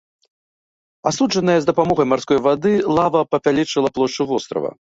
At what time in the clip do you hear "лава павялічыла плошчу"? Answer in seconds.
2.97-4.31